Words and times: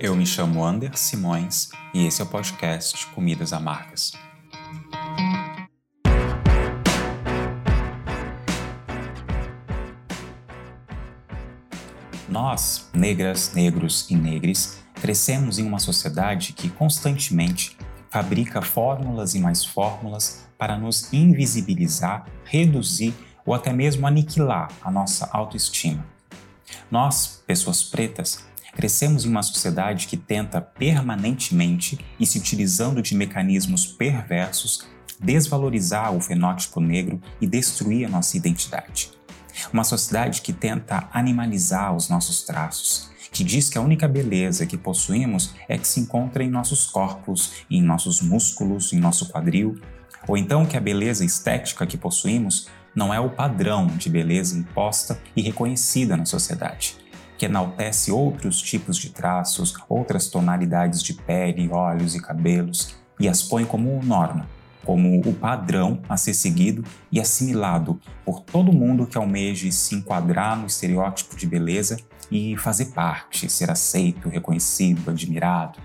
Eu 0.00 0.16
me 0.16 0.26
chamo 0.26 0.64
Ander 0.64 0.98
Simões 0.98 1.68
e 1.94 2.04
esse 2.04 2.20
é 2.20 2.24
o 2.24 2.26
podcast 2.26 3.06
Comidas 3.14 3.52
Amargas. 3.52 4.10
Nós, 12.28 12.90
negras, 12.92 13.52
negros 13.54 14.10
e 14.10 14.16
negres, 14.16 14.82
crescemos 14.94 15.60
em 15.60 15.66
uma 15.66 15.78
sociedade 15.78 16.54
que 16.54 16.68
constantemente 16.68 17.78
fabrica 18.10 18.60
fórmulas 18.60 19.36
e 19.36 19.38
mais 19.38 19.64
fórmulas 19.64 20.48
para 20.58 20.76
nos 20.76 21.12
invisibilizar, 21.12 22.26
reduzir 22.44 23.14
ou 23.46 23.54
até 23.54 23.72
mesmo 23.72 24.04
aniquilar 24.04 24.68
a 24.82 24.90
nossa 24.90 25.30
autoestima. 25.32 26.17
Nós, 26.90 27.42
pessoas 27.46 27.82
pretas, 27.82 28.44
crescemos 28.74 29.24
em 29.24 29.28
uma 29.28 29.42
sociedade 29.42 30.06
que 30.06 30.16
tenta 30.16 30.60
permanentemente 30.60 31.98
e 32.18 32.26
se 32.26 32.38
utilizando 32.38 33.02
de 33.02 33.14
mecanismos 33.14 33.86
perversos 33.86 34.86
desvalorizar 35.20 36.14
o 36.14 36.20
fenótipo 36.20 36.80
negro 36.80 37.20
e 37.40 37.46
destruir 37.46 38.06
a 38.06 38.08
nossa 38.08 38.36
identidade. 38.36 39.10
Uma 39.72 39.84
sociedade 39.84 40.40
que 40.40 40.52
tenta 40.52 41.08
animalizar 41.12 41.94
os 41.94 42.08
nossos 42.08 42.42
traços, 42.42 43.10
que 43.32 43.42
diz 43.42 43.68
que 43.68 43.76
a 43.76 43.80
única 43.80 44.06
beleza 44.06 44.66
que 44.66 44.78
possuímos 44.78 45.54
é 45.68 45.76
que 45.76 45.88
se 45.88 46.00
encontra 46.00 46.44
em 46.44 46.50
nossos 46.50 46.86
corpos, 46.86 47.64
em 47.68 47.82
nossos 47.82 48.20
músculos, 48.20 48.92
em 48.92 49.00
nosso 49.00 49.28
quadril, 49.28 49.76
ou 50.26 50.36
então 50.36 50.64
que 50.64 50.76
a 50.76 50.80
beleza 50.80 51.24
estética 51.24 51.86
que 51.86 51.96
possuímos 51.96 52.68
não 52.98 53.14
é 53.14 53.20
o 53.20 53.30
padrão 53.30 53.86
de 53.86 54.10
beleza 54.10 54.58
imposta 54.58 55.20
e 55.36 55.40
reconhecida 55.40 56.16
na 56.16 56.24
sociedade, 56.24 56.96
que 57.38 57.46
enaltece 57.46 58.10
outros 58.10 58.60
tipos 58.60 58.98
de 58.98 59.10
traços, 59.10 59.72
outras 59.88 60.26
tonalidades 60.26 61.00
de 61.00 61.14
pele, 61.14 61.70
olhos 61.70 62.16
e 62.16 62.20
cabelos 62.20 62.96
e 63.20 63.28
as 63.28 63.40
põe 63.40 63.64
como 63.64 64.02
norma, 64.02 64.48
como 64.84 65.20
o 65.20 65.32
padrão 65.32 66.02
a 66.08 66.16
ser 66.16 66.34
seguido 66.34 66.82
e 67.12 67.20
assimilado 67.20 68.00
por 68.24 68.40
todo 68.40 68.72
mundo 68.72 69.06
que 69.06 69.16
almeje 69.16 69.70
se 69.70 69.94
enquadrar 69.94 70.58
no 70.58 70.66
estereótipo 70.66 71.36
de 71.36 71.46
beleza 71.46 71.98
e 72.28 72.56
fazer 72.56 72.86
parte, 72.86 73.48
ser 73.48 73.70
aceito, 73.70 74.28
reconhecido, 74.28 75.08
admirado. 75.08 75.78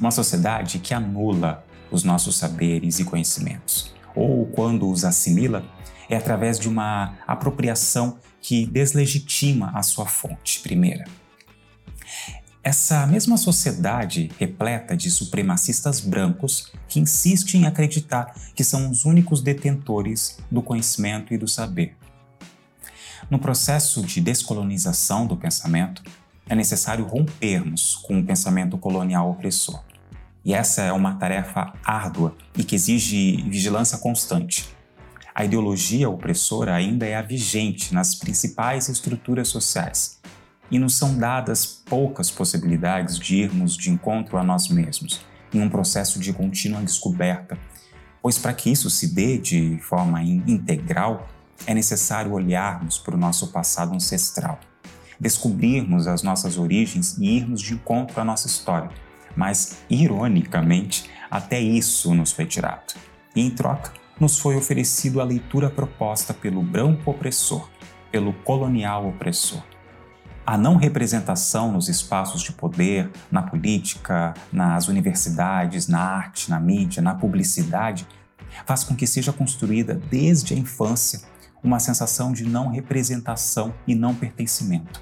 Uma 0.00 0.10
sociedade 0.10 0.80
que 0.80 0.92
anula 0.92 1.64
os 1.88 2.02
nossos 2.02 2.36
saberes 2.36 2.98
e 2.98 3.04
conhecimentos, 3.04 3.94
ou 4.12 4.46
quando 4.46 4.90
os 4.90 5.04
assimila, 5.04 5.64
é 6.10 6.16
através 6.16 6.58
de 6.58 6.68
uma 6.68 7.14
apropriação 7.26 8.18
que 8.42 8.66
deslegitima 8.66 9.70
a 9.74 9.82
sua 9.82 10.06
fonte 10.06 10.60
primeira. 10.60 11.04
Essa 12.62 13.06
mesma 13.06 13.38
sociedade 13.38 14.30
repleta 14.38 14.94
de 14.94 15.10
supremacistas 15.10 16.00
brancos 16.00 16.70
que 16.88 17.00
insistem 17.00 17.62
em 17.62 17.66
acreditar 17.66 18.34
que 18.54 18.62
são 18.62 18.90
os 18.90 19.06
únicos 19.06 19.40
detentores 19.40 20.38
do 20.50 20.60
conhecimento 20.60 21.32
e 21.32 21.38
do 21.38 21.48
saber. 21.48 21.96
No 23.30 23.38
processo 23.38 24.02
de 24.02 24.20
descolonização 24.20 25.26
do 25.26 25.36
pensamento, 25.36 26.02
é 26.48 26.54
necessário 26.54 27.06
rompermos 27.06 27.94
com 27.94 28.18
o 28.18 28.24
pensamento 28.24 28.76
colonial 28.76 29.30
opressor. 29.30 29.82
E 30.44 30.52
essa 30.52 30.82
é 30.82 30.92
uma 30.92 31.14
tarefa 31.14 31.72
árdua 31.84 32.36
e 32.56 32.64
que 32.64 32.74
exige 32.74 33.40
vigilância 33.42 33.96
constante. 33.98 34.68
A 35.40 35.44
ideologia 35.46 36.06
opressora 36.06 36.74
ainda 36.74 37.06
é 37.06 37.16
a 37.16 37.22
vigente 37.22 37.94
nas 37.94 38.14
principais 38.14 38.90
estruturas 38.90 39.48
sociais 39.48 40.20
e 40.70 40.78
nos 40.78 40.98
são 40.98 41.16
dadas 41.16 41.64
poucas 41.64 42.30
possibilidades 42.30 43.18
de 43.18 43.36
irmos 43.36 43.74
de 43.74 43.88
encontro 43.88 44.36
a 44.36 44.44
nós 44.44 44.68
mesmos, 44.68 45.24
em 45.50 45.62
um 45.62 45.70
processo 45.70 46.20
de 46.20 46.30
contínua 46.34 46.82
descoberta, 46.82 47.56
pois 48.20 48.36
para 48.36 48.52
que 48.52 48.70
isso 48.70 48.90
se 48.90 49.14
dê 49.14 49.38
de 49.38 49.78
forma 49.78 50.22
integral, 50.22 51.26
é 51.66 51.72
necessário 51.72 52.32
olharmos 52.32 52.98
para 52.98 53.14
o 53.14 53.18
nosso 53.18 53.50
passado 53.50 53.94
ancestral, 53.94 54.60
descobrirmos 55.18 56.06
as 56.06 56.22
nossas 56.22 56.58
origens 56.58 57.16
e 57.16 57.38
irmos 57.38 57.62
de 57.62 57.72
encontro 57.72 58.20
à 58.20 58.24
nossa 58.26 58.46
história. 58.46 58.90
Mas, 59.34 59.78
ironicamente, 59.88 61.08
até 61.30 61.58
isso 61.58 62.14
nos 62.14 62.30
foi 62.30 62.44
tirado. 62.44 62.92
E, 63.34 63.40
em 63.40 63.48
troca, 63.48 63.99
nos 64.20 64.38
foi 64.38 64.54
oferecido 64.54 65.20
a 65.20 65.24
leitura 65.24 65.70
proposta 65.70 66.34
pelo 66.34 66.62
branco 66.62 67.10
opressor, 67.10 67.68
pelo 68.12 68.34
colonial 68.34 69.08
opressor. 69.08 69.62
A 70.46 70.58
não 70.58 70.76
representação 70.76 71.72
nos 71.72 71.88
espaços 71.88 72.42
de 72.42 72.52
poder, 72.52 73.10
na 73.30 73.42
política, 73.42 74.34
nas 74.52 74.88
universidades, 74.88 75.88
na 75.88 76.00
arte, 76.00 76.50
na 76.50 76.60
mídia, 76.60 77.00
na 77.00 77.14
publicidade, 77.14 78.06
faz 78.66 78.84
com 78.84 78.94
que 78.94 79.06
seja 79.06 79.32
construída 79.32 79.94
desde 79.94 80.54
a 80.54 80.56
infância 80.56 81.22
uma 81.62 81.78
sensação 81.78 82.32
de 82.32 82.44
não 82.44 82.68
representação 82.68 83.72
e 83.86 83.94
não 83.94 84.14
pertencimento. 84.14 85.00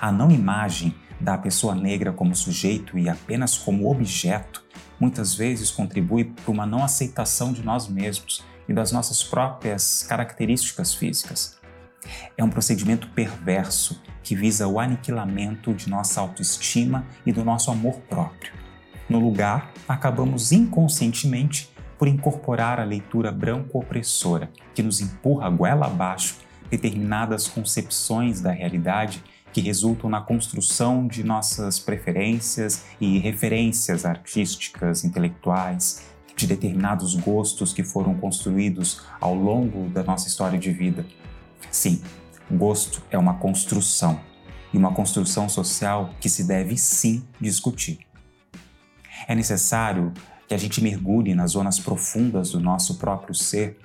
A 0.00 0.12
não 0.12 0.30
imagem 0.30 0.94
da 1.20 1.38
pessoa 1.38 1.74
negra 1.74 2.12
como 2.12 2.34
sujeito 2.36 2.98
e 2.98 3.08
apenas 3.08 3.56
como 3.56 3.90
objeto 3.90 4.64
muitas 5.00 5.34
vezes 5.34 5.70
contribui 5.70 6.24
para 6.24 6.50
uma 6.50 6.66
não 6.66 6.82
aceitação 6.82 7.52
de 7.52 7.62
nós 7.62 7.88
mesmos 7.88 8.44
e 8.68 8.72
das 8.72 8.92
nossas 8.92 9.22
próprias 9.22 10.02
características 10.02 10.94
físicas. 10.94 11.58
É 12.36 12.44
um 12.44 12.50
procedimento 12.50 13.08
perverso 13.08 14.00
que 14.22 14.34
visa 14.34 14.68
o 14.68 14.78
aniquilamento 14.78 15.72
de 15.72 15.88
nossa 15.88 16.20
autoestima 16.20 17.06
e 17.24 17.32
do 17.32 17.44
nosso 17.44 17.70
amor 17.70 17.98
próprio. 18.08 18.52
No 19.08 19.18
lugar, 19.18 19.72
acabamos 19.88 20.52
inconscientemente 20.52 21.70
por 21.98 22.06
incorporar 22.06 22.78
a 22.78 22.84
leitura 22.84 23.32
branco-opressora, 23.32 24.50
que 24.74 24.82
nos 24.82 25.00
empurra 25.00 25.50
goela 25.50 25.86
abaixo 25.86 26.36
determinadas 26.70 27.48
concepções 27.48 28.40
da 28.40 28.52
realidade 28.52 29.22
que 29.52 29.60
resultam 29.60 30.08
na 30.10 30.20
construção 30.20 31.06
de 31.06 31.24
nossas 31.24 31.78
preferências 31.78 32.84
e 33.00 33.18
referências 33.18 34.04
artísticas, 34.04 35.04
intelectuais, 35.04 36.02
de 36.36 36.46
determinados 36.46 37.14
gostos 37.16 37.72
que 37.72 37.82
foram 37.82 38.14
construídos 38.14 39.02
ao 39.20 39.34
longo 39.34 39.88
da 39.88 40.04
nossa 40.04 40.28
história 40.28 40.58
de 40.58 40.70
vida. 40.70 41.04
Sim, 41.70 42.00
gosto 42.50 43.02
é 43.10 43.18
uma 43.18 43.34
construção 43.34 44.20
e 44.72 44.78
uma 44.78 44.94
construção 44.94 45.48
social 45.48 46.10
que 46.20 46.28
se 46.28 46.44
deve 46.44 46.76
sim 46.76 47.24
discutir. 47.40 47.98
É 49.26 49.34
necessário 49.34 50.12
que 50.46 50.54
a 50.54 50.58
gente 50.58 50.82
mergulhe 50.82 51.34
nas 51.34 51.52
zonas 51.52 51.78
profundas 51.78 52.52
do 52.52 52.60
nosso 52.60 52.96
próprio 52.98 53.34
ser 53.34 53.76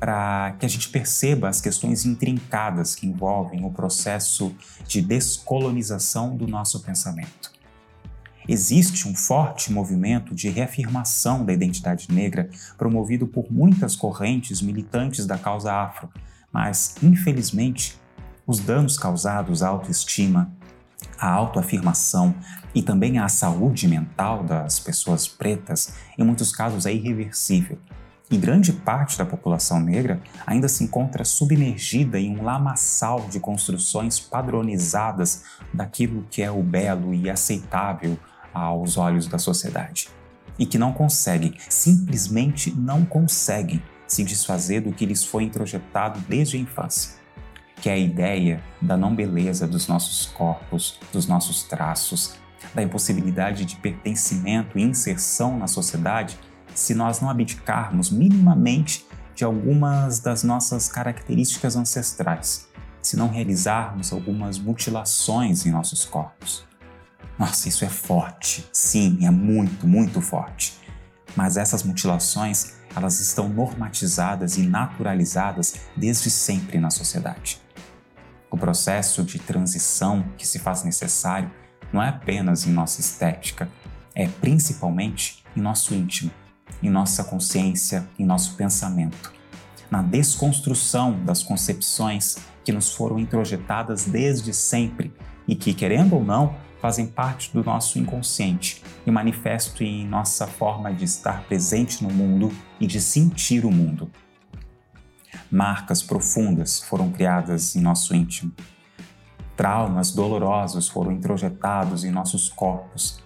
para 0.00 0.56
que 0.58 0.64
a 0.64 0.68
gente 0.68 0.88
perceba 0.88 1.50
as 1.50 1.60
questões 1.60 2.06
intrincadas 2.06 2.94
que 2.94 3.06
envolvem 3.06 3.66
o 3.66 3.70
processo 3.70 4.52
de 4.88 5.02
descolonização 5.02 6.34
do 6.34 6.48
nosso 6.48 6.80
pensamento. 6.80 7.52
Existe 8.48 9.06
um 9.06 9.14
forte 9.14 9.70
movimento 9.70 10.34
de 10.34 10.48
reafirmação 10.48 11.44
da 11.44 11.52
identidade 11.52 12.10
negra 12.10 12.48
promovido 12.78 13.26
por 13.26 13.52
muitas 13.52 13.94
correntes 13.94 14.62
militantes 14.62 15.26
da 15.26 15.36
causa 15.36 15.70
afro, 15.70 16.08
mas, 16.50 16.96
infelizmente, 17.02 18.00
os 18.46 18.58
danos 18.58 18.96
causados 18.96 19.62
à 19.62 19.68
autoestima, 19.68 20.50
à 21.18 21.30
autoafirmação 21.30 22.34
e 22.74 22.82
também 22.82 23.18
à 23.18 23.28
saúde 23.28 23.86
mental 23.86 24.42
das 24.42 24.80
pessoas 24.80 25.28
pretas, 25.28 25.94
em 26.18 26.24
muitos 26.24 26.50
casos 26.50 26.86
é 26.86 26.92
irreversível. 26.92 27.78
E 28.30 28.36
grande 28.36 28.72
parte 28.72 29.18
da 29.18 29.26
população 29.26 29.80
negra 29.80 30.22
ainda 30.46 30.68
se 30.68 30.84
encontra 30.84 31.24
submergida 31.24 32.16
em 32.16 32.38
um 32.38 32.44
lamaçal 32.44 33.26
de 33.28 33.40
construções 33.40 34.20
padronizadas 34.20 35.42
daquilo 35.74 36.24
que 36.30 36.40
é 36.40 36.48
o 36.48 36.62
belo 36.62 37.12
e 37.12 37.28
aceitável 37.28 38.16
aos 38.54 38.96
olhos 38.96 39.26
da 39.26 39.36
sociedade. 39.36 40.08
E 40.56 40.64
que 40.64 40.78
não 40.78 40.92
conseguem, 40.92 41.56
simplesmente 41.68 42.70
não 42.70 43.04
conseguem 43.04 43.82
se 44.06 44.22
desfazer 44.22 44.82
do 44.82 44.92
que 44.92 45.06
lhes 45.06 45.24
foi 45.24 45.42
introjetado 45.42 46.20
desde 46.28 46.56
a 46.56 46.60
infância, 46.60 47.14
que 47.82 47.88
é 47.88 47.94
a 47.94 47.98
ideia 47.98 48.62
da 48.80 48.96
não 48.96 49.12
beleza 49.12 49.66
dos 49.66 49.88
nossos 49.88 50.26
corpos, 50.26 51.00
dos 51.12 51.26
nossos 51.26 51.64
traços, 51.64 52.34
da 52.72 52.82
impossibilidade 52.82 53.64
de 53.64 53.74
pertencimento 53.76 54.78
e 54.78 54.82
inserção 54.82 55.58
na 55.58 55.66
sociedade 55.66 56.38
se 56.80 56.94
nós 56.94 57.20
não 57.20 57.28
abdicarmos 57.28 58.10
minimamente 58.10 59.06
de 59.34 59.44
algumas 59.44 60.18
das 60.18 60.42
nossas 60.42 60.88
características 60.88 61.76
ancestrais, 61.76 62.68
se 63.02 63.18
não 63.18 63.28
realizarmos 63.28 64.10
algumas 64.14 64.58
mutilações 64.58 65.66
em 65.66 65.70
nossos 65.70 66.06
corpos. 66.06 66.64
Nossa, 67.38 67.68
isso 67.68 67.84
é 67.84 67.88
forte. 67.90 68.66
Sim, 68.72 69.26
é 69.26 69.30
muito, 69.30 69.86
muito 69.86 70.22
forte. 70.22 70.80
Mas 71.36 71.58
essas 71.58 71.82
mutilações 71.82 72.76
elas 72.96 73.20
estão 73.20 73.46
normatizadas 73.46 74.56
e 74.56 74.62
naturalizadas 74.62 75.74
desde 75.94 76.30
sempre 76.30 76.78
na 76.78 76.88
sociedade. 76.88 77.60
O 78.50 78.56
processo 78.56 79.22
de 79.22 79.38
transição 79.38 80.24
que 80.38 80.48
se 80.48 80.58
faz 80.58 80.82
necessário 80.82 81.50
não 81.92 82.02
é 82.02 82.08
apenas 82.08 82.66
em 82.66 82.72
nossa 82.72 83.02
estética, 83.02 83.68
é 84.14 84.26
principalmente 84.26 85.44
em 85.54 85.60
nosso 85.60 85.94
íntimo, 85.94 86.30
em 86.82 86.90
nossa 86.90 87.24
consciência, 87.24 88.08
em 88.18 88.24
nosso 88.24 88.54
pensamento, 88.54 89.32
na 89.90 90.02
desconstrução 90.02 91.18
das 91.24 91.42
concepções 91.42 92.36
que 92.64 92.72
nos 92.72 92.94
foram 92.94 93.18
introjetadas 93.18 94.04
desde 94.04 94.54
sempre 94.54 95.12
e 95.46 95.54
que, 95.54 95.74
querendo 95.74 96.14
ou 96.14 96.24
não, 96.24 96.54
fazem 96.80 97.06
parte 97.06 97.52
do 97.52 97.62
nosso 97.62 97.98
inconsciente 97.98 98.82
e 99.06 99.10
manifestam 99.10 99.86
em 99.86 100.06
nossa 100.06 100.46
forma 100.46 100.92
de 100.92 101.04
estar 101.04 101.42
presente 101.44 102.02
no 102.02 102.10
mundo 102.10 102.50
e 102.80 102.86
de 102.86 103.00
sentir 103.00 103.64
o 103.64 103.70
mundo. 103.70 104.10
Marcas 105.50 106.02
profundas 106.02 106.80
foram 106.80 107.10
criadas 107.10 107.74
em 107.76 107.80
nosso 107.80 108.14
íntimo. 108.14 108.52
Traumas 109.56 110.12
dolorosos 110.12 110.88
foram 110.88 111.12
introjetados 111.12 112.04
em 112.04 112.10
nossos 112.10 112.48
corpos. 112.48 113.22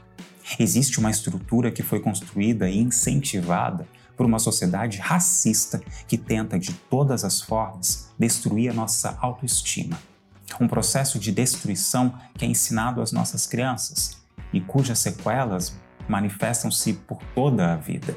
Existe 0.58 0.98
uma 0.98 1.10
estrutura 1.10 1.70
que 1.70 1.82
foi 1.82 2.00
construída 2.00 2.68
e 2.68 2.78
incentivada 2.78 3.86
por 4.16 4.24
uma 4.24 4.38
sociedade 4.38 4.98
racista 4.98 5.82
que 6.06 6.16
tenta 6.16 6.58
de 6.58 6.72
todas 6.72 7.24
as 7.24 7.40
formas 7.40 8.10
destruir 8.18 8.70
a 8.70 8.74
nossa 8.74 9.18
autoestima. 9.20 9.98
Um 10.60 10.68
processo 10.68 11.18
de 11.18 11.32
destruição 11.32 12.14
que 12.34 12.44
é 12.44 12.48
ensinado 12.48 13.00
às 13.00 13.10
nossas 13.10 13.46
crianças 13.46 14.16
e 14.52 14.60
cujas 14.60 15.00
sequelas 15.00 15.76
manifestam-se 16.08 16.92
por 16.92 17.18
toda 17.34 17.72
a 17.72 17.76
vida. 17.76 18.16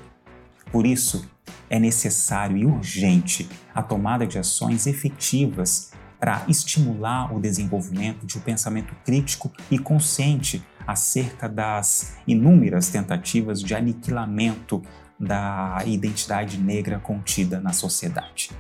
Por 0.72 0.86
isso, 0.86 1.28
é 1.69 1.80
necessário 1.80 2.57
e 2.57 2.66
urgente 2.66 3.50
a 3.74 3.81
tomada 3.81 4.28
de 4.28 4.38
ações 4.38 4.86
efetivas 4.86 5.92
para 6.19 6.44
estimular 6.48 7.33
o 7.33 7.40
desenvolvimento 7.40 8.25
de 8.25 8.38
um 8.38 8.42
pensamento 8.42 8.94
crítico 9.06 9.51
e 9.69 9.78
consciente 9.78 10.63
acerca 10.88 11.50
das 11.50 12.16
inúmeras 12.25 12.89
tentativas 12.89 13.62
de 13.62 13.75
aniquilamento 13.75 14.81
da 15.19 15.80
identidade 15.86 16.57
negra 16.57 17.00
contida 17.00 17.60
na 17.60 17.74
sociedade. 17.74 18.51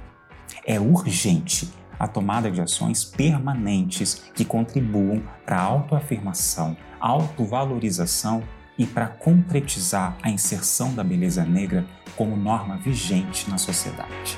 É 0.65 0.79
urgente 0.79 1.71
a 1.99 2.07
tomada 2.07 2.51
de 2.51 2.61
ações 2.61 3.05
permanentes 3.05 4.23
que 4.35 4.45
contribuam 4.45 5.23
para 5.45 5.57
a 5.57 5.63
autoafirmação, 5.63 6.75
autovalorização 6.99 8.43
e 8.77 8.85
para 8.85 9.07
concretizar 9.07 10.15
a 10.21 10.29
inserção 10.29 10.93
da 10.93 11.03
beleza 11.03 11.43
negra 11.43 11.85
como 12.15 12.35
norma 12.35 12.77
vigente 12.77 13.49
na 13.49 13.57
sociedade. 13.57 14.37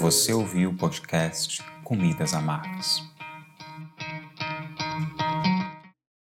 Você 0.00 0.32
ouviu 0.32 0.70
o 0.70 0.74
podcast 0.74 1.62
Comidas 1.84 2.34
Amargas. 2.34 3.02